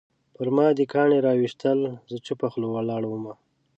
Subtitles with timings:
[0.35, 1.79] پرما دې کاڼي راویشتل
[2.11, 3.25] زه چوپه خوله ولاړم